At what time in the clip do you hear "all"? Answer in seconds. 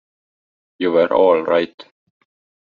1.13-1.43